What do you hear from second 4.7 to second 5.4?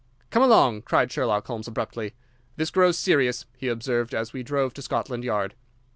to Scotland